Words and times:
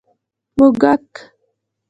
🐁 0.03 0.03
موږک 0.57 1.07